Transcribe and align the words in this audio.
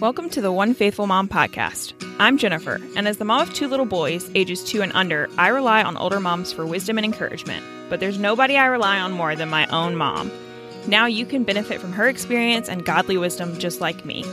Welcome 0.00 0.30
to 0.30 0.40
the 0.40 0.50
One 0.50 0.72
Faithful 0.72 1.06
Mom 1.06 1.28
podcast. 1.28 1.92
I'm 2.18 2.38
Jennifer, 2.38 2.80
and 2.96 3.06
as 3.06 3.18
the 3.18 3.26
mom 3.26 3.42
of 3.42 3.52
two 3.52 3.68
little 3.68 3.84
boys, 3.84 4.30
ages 4.34 4.64
two 4.64 4.80
and 4.80 4.92
under, 4.94 5.28
I 5.36 5.48
rely 5.48 5.82
on 5.82 5.98
older 5.98 6.18
moms 6.18 6.54
for 6.54 6.64
wisdom 6.64 6.96
and 6.96 7.04
encouragement. 7.04 7.62
But 7.90 8.00
there's 8.00 8.18
nobody 8.18 8.56
I 8.56 8.64
rely 8.64 8.98
on 8.98 9.12
more 9.12 9.36
than 9.36 9.50
my 9.50 9.66
own 9.66 9.96
mom. 9.96 10.30
Now 10.86 11.04
you 11.04 11.26
can 11.26 11.44
benefit 11.44 11.82
from 11.82 11.92
her 11.92 12.08
experience 12.08 12.66
and 12.66 12.86
godly 12.86 13.18
wisdom 13.18 13.58
just 13.58 13.82
like 13.82 14.06
me. 14.06 14.24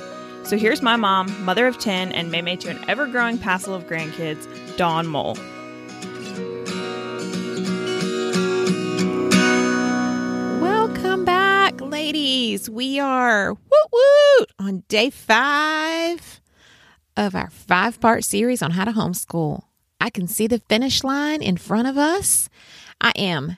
So 0.43 0.55
here's 0.55 0.81
my 0.81 0.95
mom, 0.95 1.43
mother 1.43 1.67
of 1.67 1.77
10, 1.77 2.13
and 2.13 2.31
Maymay 2.31 2.61
to 2.61 2.69
an 2.69 2.89
ever 2.89 3.05
growing 3.05 3.37
passel 3.37 3.75
of 3.75 3.87
grandkids, 3.87 4.47
Dawn 4.77 5.05
Mole. 5.05 5.37
Ladies. 12.07 12.69
We 12.69 13.01
are 13.01 13.51
woot 13.51 13.91
woot 13.91 14.51
on 14.57 14.83
day 14.87 15.09
five 15.09 16.39
of 17.17 17.35
our 17.35 17.49
five 17.49 17.99
part 17.99 18.23
series 18.23 18.61
on 18.61 18.71
how 18.71 18.85
to 18.85 18.93
homeschool. 18.93 19.63
I 19.99 20.09
can 20.09 20.25
see 20.25 20.47
the 20.47 20.61
finish 20.69 21.03
line 21.03 21.41
in 21.41 21.57
front 21.57 21.85
of 21.85 21.97
us. 21.97 22.47
I 23.01 23.11
am 23.17 23.57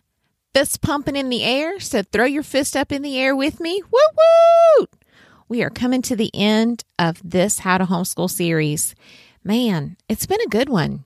fist 0.55 0.81
pumping 0.81 1.15
in 1.15 1.29
the 1.29 1.43
air, 1.43 1.79
so 1.79 2.01
throw 2.01 2.25
your 2.25 2.41
fist 2.41 2.75
up 2.75 2.91
in 2.91 3.03
the 3.03 3.19
air 3.19 3.35
with 3.35 3.59
me. 3.59 3.83
Woot 3.83 4.17
woot! 4.79 4.89
We 5.47 5.61
are 5.61 5.69
coming 5.69 6.01
to 6.01 6.15
the 6.15 6.31
end 6.33 6.83
of 6.97 7.21
this 7.23 7.59
How 7.59 7.77
to 7.77 7.85
Homeschool 7.85 8.31
series. 8.31 8.95
Man, 9.43 9.95
it's 10.09 10.25
been 10.25 10.41
a 10.41 10.49
good 10.49 10.69
one. 10.69 11.05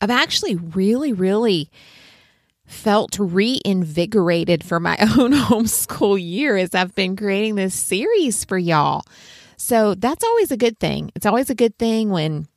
I've 0.00 0.08
actually 0.08 0.56
really, 0.56 1.12
really 1.12 1.68
felt 2.66 3.18
reinvigorated 3.18 4.64
for 4.64 4.80
my 4.80 4.96
own 5.18 5.32
homeschool 5.32 6.20
year 6.20 6.56
as 6.56 6.74
I've 6.74 6.94
been 6.94 7.16
creating 7.16 7.56
this 7.56 7.74
series 7.74 8.44
for 8.44 8.58
y'all. 8.58 9.02
So 9.56 9.94
that's 9.94 10.24
always 10.24 10.50
a 10.50 10.56
good 10.56 10.78
thing. 10.78 11.10
It's 11.14 11.26
always 11.26 11.50
a 11.50 11.54
good 11.54 11.78
thing 11.78 12.10
when 12.10 12.48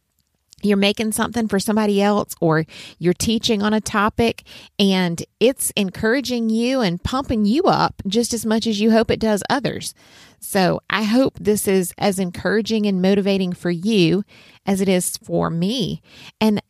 you're 0.64 0.77
making 0.77 1.11
something 1.11 1.47
for 1.47 1.59
somebody 1.59 2.02
else 2.02 2.33
or 2.41 2.66
you're 2.97 3.14
teaching 3.14 3.61
on 3.61 3.73
a 3.73 3.81
topic 3.81 4.44
and 4.80 5.23
it's 5.39 5.72
encouraging 5.75 6.49
you 6.49 6.81
and 6.81 7.03
pumping 7.03 7.45
you 7.45 7.64
up 7.64 8.02
just 8.08 8.33
as 8.33 8.45
much 8.45 8.66
as 8.66 8.81
you 8.81 8.92
hope 8.92 9.11
it 9.11 9.19
does 9.19 9.44
others. 9.49 9.94
So 10.39 10.81
I 10.89 11.03
hope 11.03 11.38
this 11.39 11.67
is 11.67 11.94
as 11.97 12.19
encouraging 12.19 12.86
and 12.86 13.02
motivating 13.02 13.53
for 13.53 13.69
you 13.69 14.23
as 14.66 14.81
it 14.81 14.89
is 14.89 15.17
for 15.17 15.49
me. 15.49 16.02
And 16.42 16.61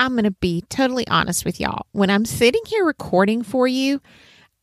I'm 0.00 0.12
going 0.12 0.24
to 0.24 0.30
be 0.30 0.64
totally 0.70 1.06
honest 1.08 1.44
with 1.44 1.60
y'all. 1.60 1.84
When 1.92 2.08
I'm 2.08 2.24
sitting 2.24 2.62
here 2.66 2.86
recording 2.86 3.42
for 3.42 3.68
you, 3.68 4.00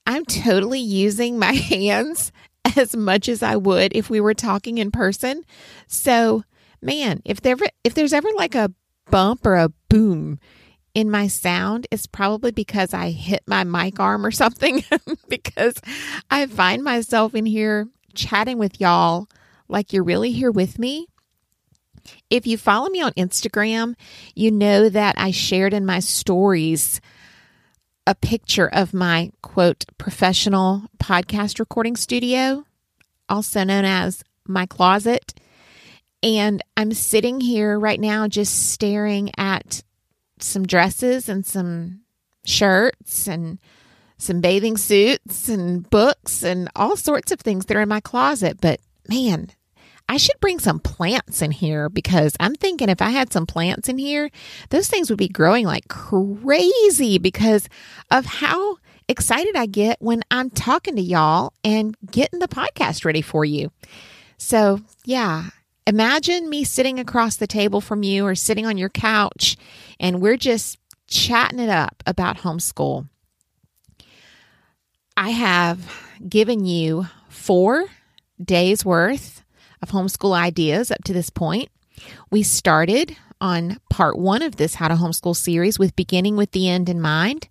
I'm 0.08 0.26
totally 0.26 0.80
using 0.80 1.38
my 1.38 1.52
hands 1.54 2.32
as 2.76 2.96
much 2.96 3.30
as 3.30 3.44
I 3.44 3.56
would 3.56 3.96
if 3.96 4.10
we 4.10 4.20
were 4.20 4.34
talking 4.34 4.80
in 4.80 4.90
person. 4.90 5.44
So, 5.86 6.44
man, 6.82 7.22
if 7.24 7.40
there 7.42 7.56
if 7.84 7.94
there's 7.94 8.14
ever 8.14 8.30
like 8.36 8.56
a 8.56 8.74
bump 9.12 9.46
or 9.46 9.58
a 9.58 9.70
boom 9.90 10.40
in 10.96 11.12
my 11.12 11.28
sound, 11.28 11.86
it's 11.92 12.08
probably 12.08 12.50
because 12.50 12.92
I 12.92 13.12
hit 13.12 13.44
my 13.46 13.64
mic 13.64 14.00
arm 14.00 14.26
or 14.26 14.32
something 14.44 14.84
because 15.30 15.80
I 16.32 16.48
find 16.48 16.84
myself 16.84 17.36
in 17.36 17.46
here 17.46 17.88
chatting 18.16 18.58
with 18.58 18.82
y'all 18.82 19.28
like 19.68 19.94
you're 19.94 20.04
really 20.04 20.32
here 20.32 20.50
with 20.50 20.80
me 20.80 21.06
if 22.30 22.48
you 22.48 22.58
follow 22.58 22.90
me 22.90 23.02
on 23.02 23.12
Instagram, 23.14 23.96
you 24.36 24.52
know 24.52 24.90
that 24.90 25.16
I 25.18 25.32
shared 25.32 25.74
in 25.74 25.86
my 25.86 26.00
stories 26.00 27.02
a 28.06 28.16
picture 28.16 28.68
of 28.68 28.94
my 28.94 29.32
quote 29.42 29.86
professional 29.98 30.84
podcast 30.98 31.60
recording 31.60 31.96
studio, 31.96 32.66
also 33.28 33.64
known 33.64 33.86
as 33.86 34.24
my 34.48 34.66
closet. 34.66 35.34
And 36.24 36.64
I'm 36.78 36.94
sitting 36.94 37.42
here 37.42 37.78
right 37.78 38.00
now 38.00 38.28
just 38.28 38.72
staring 38.72 39.32
at 39.38 39.84
some 40.40 40.66
dresses 40.66 41.30
and 41.30 41.46
some 41.46 42.02
shirts 42.46 43.28
and 43.28 43.60
some 44.18 44.42
bathing 44.42 44.78
suits 44.78 45.50
and 45.50 45.88
books 45.90 46.44
and 46.44 46.70
all 46.76 46.96
sorts 46.96 47.32
of 47.32 47.40
things 47.40 47.66
that 47.66 47.78
are 47.78 47.82
in 47.82 47.90
my 47.90 48.00
closet. 48.00 48.58
But 48.62 48.80
man, 49.08 49.50
I 50.10 50.18
should 50.18 50.40
bring 50.40 50.60
some 50.60 50.80
plants 50.80 51.42
in 51.42 51.52
here 51.52 51.90
because 51.90 52.36
I'm 52.40 52.56
thinking 52.56 52.90
if 52.90 53.02
I 53.02 53.10
had 53.10 53.34
some 53.34 53.46
plants 53.46 53.90
in 53.90 53.98
here, 53.98 54.30
those 54.70 54.88
things 54.88 55.10
would 55.10 55.20
be 55.20 55.28
growing 55.28 55.66
like 55.66 55.88
crazy 55.90 57.18
because 57.18 57.68
of 58.10 58.26
how 58.26 58.78
excited 59.10 59.56
I 59.56 59.66
get 59.66 60.02
when 60.02 60.24
I'm 60.32 60.50
talking 60.50 60.96
to 60.96 61.02
y'all 61.02 61.54
and 61.64 61.96
getting 62.10 62.40
the 62.40 62.48
podcast 62.48 63.04
ready 63.04 63.22
for 63.22 63.44
you. 63.44 63.72
So, 64.38 64.80
yeah, 65.04 65.50
imagine 65.86 66.50
me 66.50 66.64
sitting 66.64 67.00
across 67.00 67.36
the 67.36 67.48
table 67.48 67.82
from 67.82 68.04
you 68.04 68.26
or 68.26 68.36
sitting 68.36 68.66
on 68.66 68.78
your 68.78 68.90
couch 68.90 69.58
and 70.00 70.22
we're 70.22 70.38
just 70.38 70.78
chatting 71.08 71.60
it 71.60 71.70
up 71.70 72.02
about 72.06 72.38
homeschool. 72.38 73.08
I 75.16 75.32
have 75.32 75.80
given 76.28 76.66
you 76.66 77.08
four 77.30 77.86
days 78.44 78.86
worth 78.86 79.44
of 79.82 79.90
homeschool 79.90 80.36
ideas 80.36 80.92
up 80.92 81.04
to 81.06 81.14
this 81.14 81.30
point. 81.30 81.70
We 82.30 82.44
started 82.44 83.16
on 83.40 83.80
part 83.90 84.18
one 84.18 84.42
of 84.42 84.56
this 84.56 84.76
How 84.76 84.88
to 84.88 84.96
Homeschool 84.96 85.36
series 85.36 85.78
with 85.78 85.96
beginning 85.96 86.36
with 86.38 86.52
the 86.52 86.70
end 86.70 86.90
in 86.90 87.02
mind. 87.02 87.48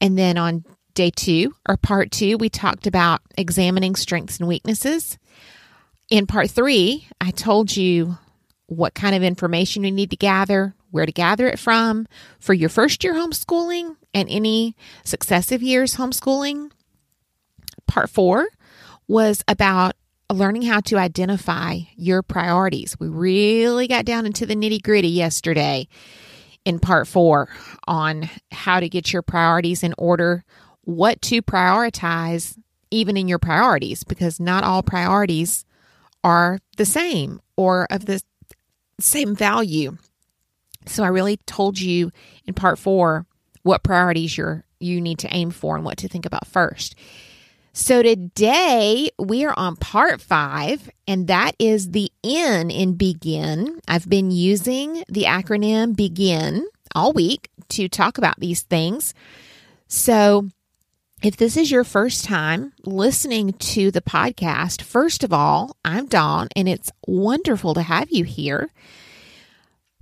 And 0.00 0.18
then 0.18 0.36
on 0.36 0.64
day 0.94 1.10
two, 1.10 1.54
or 1.68 1.76
part 1.76 2.10
two, 2.10 2.36
we 2.36 2.48
talked 2.48 2.86
about 2.86 3.20
examining 3.36 3.94
strengths 3.94 4.38
and 4.38 4.48
weaknesses. 4.48 5.18
In 6.10 6.26
part 6.26 6.50
three, 6.50 7.08
I 7.20 7.30
told 7.30 7.76
you 7.76 8.18
what 8.66 8.94
kind 8.94 9.14
of 9.14 9.22
information 9.22 9.84
you 9.84 9.92
need 9.92 10.10
to 10.10 10.16
gather, 10.16 10.74
where 10.90 11.06
to 11.06 11.12
gather 11.12 11.46
it 11.46 11.58
from 11.58 12.06
for 12.38 12.52
your 12.52 12.68
first 12.68 13.04
year 13.04 13.14
homeschooling 13.14 13.96
and 14.12 14.28
any 14.28 14.76
successive 15.04 15.62
years 15.62 15.96
homeschooling. 15.96 16.70
Part 17.86 18.10
four 18.10 18.48
was 19.08 19.42
about 19.48 19.94
learning 20.32 20.62
how 20.62 20.80
to 20.80 20.96
identify 20.96 21.80
your 21.96 22.22
priorities. 22.22 22.98
We 22.98 23.08
really 23.08 23.86
got 23.86 24.04
down 24.04 24.26
into 24.26 24.46
the 24.46 24.54
nitty 24.54 24.82
gritty 24.82 25.08
yesterday 25.08 25.88
in 26.64 26.78
part 26.78 27.08
four 27.08 27.48
on 27.86 28.28
how 28.50 28.80
to 28.80 28.88
get 28.88 29.12
your 29.12 29.22
priorities 29.22 29.82
in 29.82 29.94
order, 29.98 30.44
what 30.82 31.20
to 31.22 31.42
prioritize, 31.42 32.56
even 32.90 33.16
in 33.16 33.28
your 33.28 33.38
priorities, 33.38 34.04
because 34.04 34.38
not 34.38 34.64
all 34.64 34.82
priorities 34.82 35.64
are 36.22 36.58
the 36.76 36.84
same 36.84 37.40
or 37.56 37.86
of 37.90 38.06
the 38.06 38.22
same 39.00 39.34
value. 39.34 39.96
So 40.86 41.02
I 41.02 41.08
really 41.08 41.36
told 41.46 41.80
you 41.80 42.10
in 42.46 42.54
part 42.54 42.78
four 42.78 43.26
what 43.62 43.82
priorities 43.82 44.36
you're 44.36 44.64
you 44.80 45.00
need 45.00 45.20
to 45.20 45.32
aim 45.32 45.50
for 45.52 45.76
and 45.76 45.84
what 45.84 45.98
to 45.98 46.08
think 46.08 46.26
about 46.26 46.46
first. 46.46 46.96
So 47.74 48.02
today 48.02 49.08
we 49.18 49.46
are 49.46 49.54
on 49.58 49.76
part 49.76 50.20
five, 50.20 50.90
and 51.08 51.26
that 51.28 51.52
is 51.58 51.92
the 51.92 52.12
N 52.22 52.70
in 52.70 52.96
begin. 52.96 53.80
I've 53.88 54.06
been 54.06 54.30
using 54.30 55.02
the 55.08 55.24
acronym 55.24 55.96
begin 55.96 56.66
all 56.94 57.14
week 57.14 57.48
to 57.70 57.88
talk 57.88 58.18
about 58.18 58.38
these 58.38 58.60
things. 58.60 59.14
So 59.88 60.50
if 61.22 61.38
this 61.38 61.56
is 61.56 61.70
your 61.70 61.84
first 61.84 62.26
time 62.26 62.74
listening 62.84 63.54
to 63.54 63.90
the 63.90 64.02
podcast, 64.02 64.82
first 64.82 65.24
of 65.24 65.32
all, 65.32 65.74
I'm 65.82 66.08
Dawn, 66.08 66.48
and 66.54 66.68
it's 66.68 66.92
wonderful 67.06 67.72
to 67.72 67.82
have 67.82 68.10
you 68.10 68.24
here. 68.24 68.68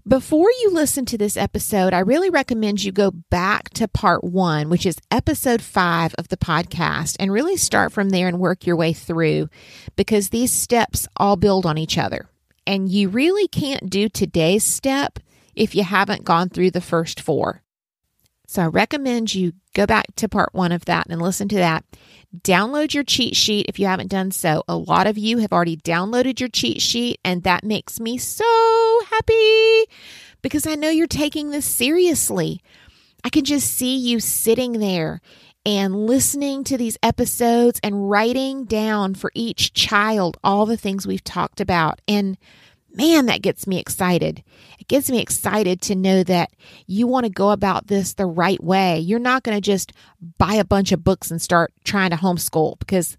Before 0.09 0.49
you 0.63 0.71
listen 0.73 1.05
to 1.07 1.19
this 1.19 1.37
episode, 1.37 1.93
I 1.93 1.99
really 1.99 2.31
recommend 2.31 2.83
you 2.83 2.91
go 2.91 3.11
back 3.11 3.69
to 3.71 3.87
part 3.87 4.25
one, 4.25 4.71
which 4.71 4.87
is 4.87 4.97
episode 5.11 5.61
five 5.61 6.15
of 6.15 6.29
the 6.29 6.39
podcast, 6.39 7.17
and 7.21 7.31
really 7.31 7.59
start 7.59 7.93
from 7.93 8.09
there 8.09 8.27
and 8.27 8.39
work 8.39 8.67
your 8.67 8.77
way 8.77 8.95
through 8.95 9.51
because 9.97 10.31
these 10.31 10.53
steps 10.53 11.07
all 11.17 11.37
build 11.37 11.67
on 11.67 11.77
each 11.77 11.99
other. 11.99 12.27
And 12.67 12.89
you 12.89 13.11
really 13.11 13.47
can't 13.47 13.91
do 13.91 14.09
today's 14.09 14.65
step 14.65 15.19
if 15.55 15.75
you 15.75 15.85
haven't 15.85 16.25
gone 16.25 16.49
through 16.49 16.71
the 16.71 16.81
first 16.81 17.21
four. 17.21 17.63
So 18.51 18.63
I 18.63 18.67
recommend 18.67 19.33
you 19.33 19.53
go 19.75 19.87
back 19.87 20.07
to 20.17 20.29
part 20.29 20.53
one 20.53 20.73
of 20.73 20.87
that 20.87 21.07
and 21.09 21.23
listen 21.23 21.47
to 21.51 21.57
that. 21.59 21.85
Download 22.37 22.93
your 22.93 23.05
cheat 23.05 23.37
sheet 23.37 23.67
if 23.69 23.79
you 23.79 23.87
haven't 23.87 24.11
done 24.11 24.33
so. 24.33 24.65
A 24.67 24.75
lot 24.77 25.07
of 25.07 25.17
you 25.17 25.39
have 25.39 25.53
already 25.53 25.77
downloaded 25.77 26.41
your 26.41 26.49
cheat 26.49 26.83
sheet, 26.83 27.21
and 27.25 27.45
that 27.45 27.63
makes 27.63 28.01
me 28.01 28.19
so 28.19 29.01
happy 29.09 29.85
because 30.43 30.67
I 30.67 30.75
know 30.75 30.89
you're 30.89 31.07
taking 31.07 31.51
this 31.51 31.65
seriously. 31.65 32.61
I 33.23 33.29
can 33.29 33.45
just 33.45 33.73
see 33.73 33.97
you 33.97 34.19
sitting 34.19 34.81
there 34.81 35.21
and 35.65 36.09
listening 36.09 36.65
to 36.65 36.77
these 36.77 36.99
episodes 37.05 37.79
and 37.85 38.11
writing 38.11 38.65
down 38.65 39.15
for 39.15 39.31
each 39.33 39.75
child 39.75 40.39
all 40.43 40.67
the 40.67 40.77
things 40.77 41.07
we've 41.07 41.23
talked 41.23 41.61
about. 41.61 42.01
And 42.09 42.37
man, 42.95 43.27
that 43.27 43.43
gets 43.43 43.67
me 43.67 43.79
excited. 43.79 44.43
It 44.79 44.89
gets 44.89 45.11
me 45.11 45.21
excited 45.21 45.81
to 45.83 45.95
know 45.95 46.23
that 46.25 46.51
you 46.87 47.07
want 47.07 47.25
to 47.25 47.31
go 47.31 47.51
about 47.51 47.87
this 47.87 48.15
the 48.15 48.27
right 48.27 48.63
way. 48.63 48.99
You're 48.99 49.19
not 49.19 49.43
going 49.43 49.57
to 49.57 49.61
just 49.61 49.93
buy 50.39 50.55
a 50.55 50.65
bunch 50.65 50.93
of 50.93 51.05
books 51.05 51.31
and 51.31 51.41
start 51.41 51.73
trying 51.85 52.11
to 52.11 52.17
homeschool 52.17 52.79
because 52.79 53.17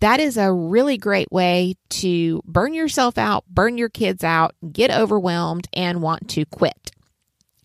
that 0.00 0.20
is 0.20 0.36
a 0.36 0.52
really 0.52 0.96
great 0.96 1.30
way 1.32 1.74
to 1.90 2.40
burn 2.44 2.72
yourself 2.72 3.18
out, 3.18 3.44
burn 3.48 3.78
your 3.78 3.88
kids 3.88 4.22
out, 4.22 4.54
get 4.70 4.90
overwhelmed, 4.90 5.68
and 5.72 6.02
want 6.02 6.28
to 6.30 6.44
quit. 6.44 6.92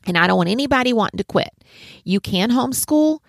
And 0.06 0.18
I 0.18 0.28
don't 0.28 0.38
want 0.38 0.50
anybody 0.50 0.94
wanting 0.94 1.19
to 1.19 1.24
quit. 1.24 1.51
You 2.04 2.19
can 2.19 2.50
homeschool. 2.50 3.19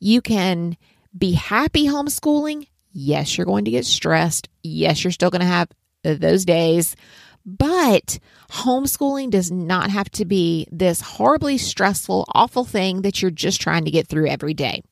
You 0.00 0.20
can 0.20 0.76
be 1.16 1.32
happy 1.32 1.86
homeschooling. 1.86 2.66
Yes, 2.92 3.36
you're 3.36 3.46
going 3.46 3.66
to 3.66 3.70
get 3.70 3.84
stressed. 3.84 4.48
Yes, 4.62 5.04
you're 5.04 5.10
still 5.10 5.30
going 5.30 5.40
to 5.40 5.46
have 5.46 5.68
those 6.02 6.44
days. 6.44 6.96
But 7.46 8.18
homeschooling 8.50 9.30
does 9.30 9.50
not 9.50 9.90
have 9.90 10.10
to 10.12 10.24
be 10.24 10.66
this 10.70 11.00
horribly 11.00 11.58
stressful, 11.58 12.24
awful 12.34 12.64
thing 12.64 13.02
that 13.02 13.20
you're 13.20 13.30
just 13.30 13.60
trying 13.60 13.84
to 13.84 13.90
get 13.90 14.06
through 14.06 14.28
every 14.28 14.54
day. 14.54 14.82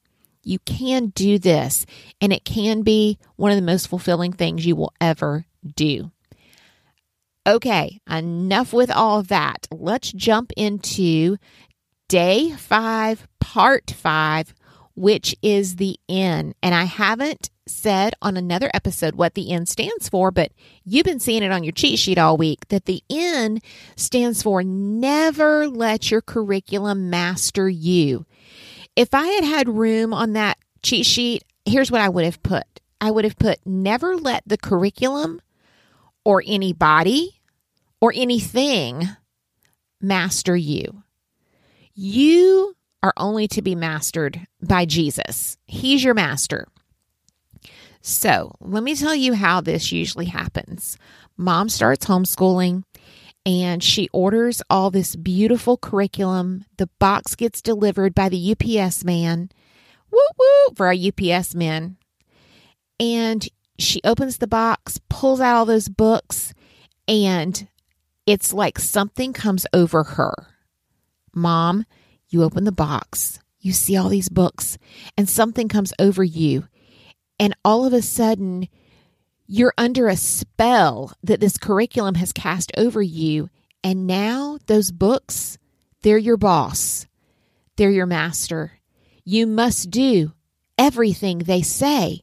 You 0.45 0.59
can 0.59 1.07
do 1.09 1.39
this, 1.39 1.87
and 2.21 2.33
it 2.33 2.45
can 2.45 2.83
be 2.83 3.19
one 3.37 3.53
of 3.53 3.57
the 3.57 3.63
most 3.63 3.89
fulfilling 3.89 4.33
things 4.33 4.67
you 4.67 4.77
will 4.77 4.93
ever 5.01 5.47
do. 5.77 6.11
Okay, 7.47 8.01
enough 8.09 8.73
with 8.73 8.91
all 8.91 9.23
that. 9.25 9.67
Let's 9.71 10.13
jump 10.13 10.53
into 10.57 11.39
day 12.09 12.51
five, 12.51 13.27
part 13.41 13.91
five, 13.91 14.55
which 14.95 15.35
is 15.43 15.77
the 15.77 15.99
N. 16.09 16.55
And 16.63 16.75
I 16.75 16.85
haven't 16.85 17.51
said 17.67 18.15
on 18.21 18.37
another 18.37 18.71
episode 18.75 19.15
what 19.15 19.35
the 19.35 19.53
N 19.53 19.67
stands 19.67 20.09
for, 20.09 20.31
but 20.31 20.53
you've 20.85 21.05
been 21.05 21.21
seeing 21.21 21.43
it 21.43 21.53
on 21.53 21.65
your 21.65 21.73
cheat 21.73 21.99
sheet 21.99 22.19
all 22.19 22.37
week 22.37 22.69
that 22.69 22.87
the 22.87 23.03
N 23.11 23.61
stands 23.97 24.43
for 24.43 24.63
never 24.63 25.69
let 25.69 26.11
your 26.11 26.21
curriculum 26.21 27.11
master 27.11 27.69
you. 27.69 28.27
If 28.97 29.15
I 29.15 29.27
had 29.29 29.45
had 29.45 29.69
room 29.69 30.13
on 30.13 30.35
that 30.35 30.59
cheat 30.83 31.07
sheet, 31.07 31.45
here's 31.65 31.91
what 31.91 32.01
I 32.01 32.09
would 32.09 32.25
have 32.25 32.43
put 32.43 32.65
I 33.01 33.11
would 33.11 33.25
have 33.25 33.39
put 33.39 33.59
never 33.67 34.17
let 34.17 34.45
the 34.47 34.57
curriculum 34.57 35.41
or 36.25 36.43
anybody 36.47 37.41
or 38.01 38.13
anything 38.15 39.09
master 40.01 40.57
you. 40.57 41.03
You 41.95 42.77
are 43.03 43.13
only 43.17 43.49
to 43.49 43.63
be 43.63 43.75
mastered 43.75 44.47
by 44.63 44.85
Jesus, 44.85 45.57
He's 45.67 46.05
your 46.05 46.15
master. 46.15 46.67
So, 48.01 48.57
let 48.61 48.83
me 48.83 48.97
tell 48.97 49.15
you 49.15 49.35
how 49.35 49.61
this 49.61 49.93
usually 49.93 50.27
happens. 50.27 50.99
Mom 51.37 51.69
starts 51.69 52.07
homeschooling 52.07 52.83
and 53.45 53.83
she 53.83 54.09
orders 54.13 54.63
all 54.71 54.91
this 54.91 55.17
beautiful 55.17 55.77
curriculum. 55.77 56.65
The 56.79 56.89
box 56.99 57.35
gets 57.35 57.63
delivered 57.63 58.15
by 58.15 58.29
the 58.29 58.53
UPS 58.53 59.05
man. 59.05 59.51
Woo 60.11 60.21
woo 60.39 60.75
for 60.77 60.87
our 60.87 60.95
UPS 60.95 61.55
men. 61.55 61.97
And 63.01 63.49
she 63.79 64.01
opens 64.05 64.39
the 64.39 64.47
box, 64.47 65.01
pulls 65.09 65.41
out 65.41 65.57
all 65.57 65.65
those 65.65 65.89
books, 65.89 66.55
and 67.09 67.67
it's 68.27 68.53
like 68.53 68.79
something 68.79 69.33
comes 69.33 69.67
over 69.73 70.05
her. 70.05 70.35
Mom, 71.35 71.85
you 72.33 72.43
open 72.43 72.65
the 72.65 72.73
box, 72.73 73.41
you 73.61 73.73
see 73.73 73.97
all 73.97 74.09
these 74.09 74.29
books, 74.29 74.79
and 75.17 75.29
something 75.29 75.69
comes 75.69 75.93
over 75.99 76.25
you. 76.25 76.67
And 77.39 77.55
all 77.65 77.85
of 77.85 77.93
a 77.93 78.03
sudden, 78.03 78.69
you're 79.47 79.75
under 79.77 80.09
a 80.09 80.17
spell 80.17 81.13
that 81.23 81.41
this 81.41 81.59
curriculum 81.59 82.15
has 82.17 82.33
cast 82.33 82.73
over 82.77 83.03
you. 83.03 83.51
And 83.85 84.07
now 84.07 84.59
those 84.67 84.91
books, 84.91 85.59
they're 86.03 86.19
your 86.19 86.37
boss, 86.37 87.07
they're 87.77 87.91
your 87.91 88.07
master. 88.07 88.73
You 89.25 89.47
must 89.47 89.91
do 89.91 90.33
everything 90.79 91.39
they 91.39 91.63
say. 91.63 92.23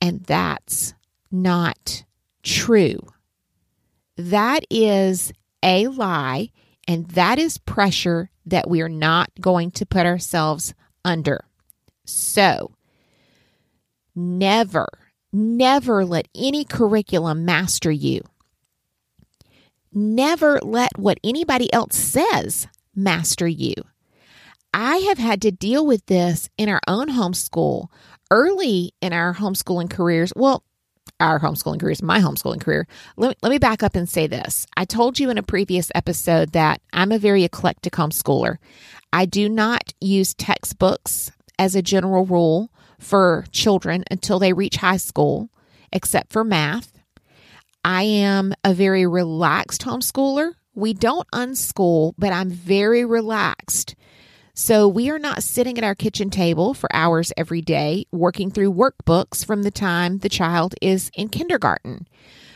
And 0.00 0.22
that's 0.24 0.94
not 1.30 2.04
true. 2.42 3.00
That 4.16 4.64
is 4.70 5.32
a 5.62 5.88
lie, 5.88 6.50
and 6.88 7.06
that 7.08 7.38
is 7.38 7.58
pressure 7.58 8.30
that 8.46 8.68
we 8.68 8.80
are 8.80 8.88
not 8.88 9.30
going 9.40 9.70
to 9.72 9.86
put 9.86 10.06
ourselves 10.06 10.72
under. 11.04 11.44
So, 12.06 12.72
never, 14.16 14.88
never 15.30 16.06
let 16.06 16.26
any 16.34 16.64
curriculum 16.64 17.44
master 17.44 17.90
you. 17.92 18.22
Never 19.92 20.58
let 20.62 20.98
what 20.98 21.18
anybody 21.22 21.70
else 21.72 21.94
says 21.94 22.66
master 22.94 23.46
you. 23.46 23.74
I 24.72 24.96
have 25.08 25.18
had 25.18 25.42
to 25.42 25.50
deal 25.50 25.86
with 25.86 26.06
this 26.06 26.48
in 26.56 26.68
our 26.70 26.80
own 26.86 27.08
homeschool 27.08 27.88
early 28.30 28.92
in 29.00 29.12
our 29.12 29.34
homeschooling 29.34 29.90
careers. 29.90 30.32
Well, 30.34 30.62
our 31.20 31.40
homeschooling 31.40 31.80
careers, 31.80 32.02
my 32.02 32.20
homeschooling 32.20 32.60
career. 32.60 32.86
Let 33.16 33.30
me, 33.30 33.34
let 33.42 33.50
me 33.50 33.58
back 33.58 33.82
up 33.82 33.96
and 33.96 34.08
say 34.08 34.26
this. 34.26 34.66
I 34.76 34.84
told 34.84 35.18
you 35.18 35.30
in 35.30 35.38
a 35.38 35.42
previous 35.42 35.90
episode 35.94 36.52
that 36.52 36.80
I'm 36.92 37.12
a 37.12 37.18
very 37.18 37.44
eclectic 37.44 37.94
homeschooler. 37.94 38.58
I 39.12 39.26
do 39.26 39.48
not 39.48 39.92
use 40.00 40.34
textbooks 40.34 41.32
as 41.58 41.74
a 41.74 41.82
general 41.82 42.24
rule 42.24 42.70
for 42.98 43.44
children 43.52 44.04
until 44.10 44.38
they 44.38 44.52
reach 44.52 44.76
high 44.76 44.96
school, 44.96 45.50
except 45.92 46.32
for 46.32 46.44
math. 46.44 46.92
I 47.84 48.02
am 48.02 48.54
a 48.64 48.74
very 48.74 49.06
relaxed 49.06 49.82
homeschooler. 49.82 50.52
We 50.74 50.94
don't 50.94 51.28
unschool, 51.32 52.14
but 52.18 52.32
I'm 52.32 52.50
very 52.50 53.04
relaxed. 53.04 53.96
So 54.58 54.88
we 54.88 55.08
are 55.08 55.20
not 55.20 55.44
sitting 55.44 55.78
at 55.78 55.84
our 55.84 55.94
kitchen 55.94 56.30
table 56.30 56.74
for 56.74 56.92
hours 56.92 57.32
every 57.36 57.62
day 57.62 58.06
working 58.10 58.50
through 58.50 58.74
workbooks 58.74 59.44
from 59.44 59.62
the 59.62 59.70
time 59.70 60.18
the 60.18 60.28
child 60.28 60.74
is 60.82 61.12
in 61.14 61.28
kindergarten. 61.28 62.08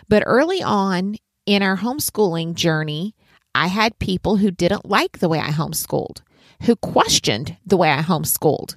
But 0.09 0.25
early 0.27 0.61
on 0.65 1.15
in 1.47 1.63
our 1.63 1.77
homeschooling 1.77 2.55
journey, 2.55 3.15
I 3.55 3.69
had 3.69 4.01
people 4.01 4.39
who 4.39 4.51
didn't 4.51 4.91
like 4.91 5.21
the 5.21 5.29
way 5.29 5.39
I 5.39 5.51
homeschooled, 5.51 6.23
who 6.63 6.75
questioned 6.75 7.57
the 7.65 7.77
way 7.77 7.93
I 7.93 8.03
homeschooled. 8.03 8.75